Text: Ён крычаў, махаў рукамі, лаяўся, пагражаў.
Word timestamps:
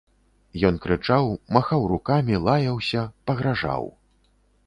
Ён 0.67 0.79
крычаў, 0.85 1.27
махаў 1.57 1.85
рукамі, 1.93 2.41
лаяўся, 2.47 3.03
пагражаў. 3.31 3.83